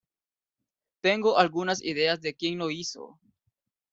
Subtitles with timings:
[1.03, 3.19] Tengo algunas ideas de quien lo hizo.